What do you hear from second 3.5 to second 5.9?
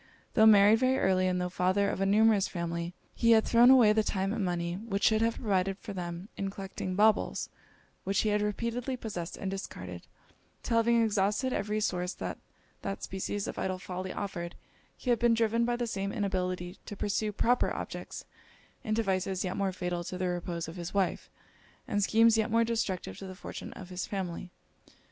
away the time and money, which should have provided